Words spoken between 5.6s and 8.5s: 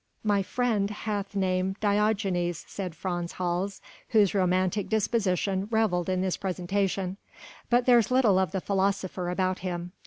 revelled in this presentation, "but there's little